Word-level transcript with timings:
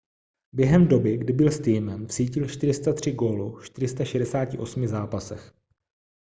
během 0.51 0.87
doby 0.87 1.17
kdy 1.17 1.33
byl 1.33 1.51
s 1.51 1.59
týmem 1.59 2.07
vsítil 2.07 2.47
403 2.49 3.11
gólů 3.11 3.55
v 3.59 3.65
468 3.65 4.87
zápasech 4.87 5.53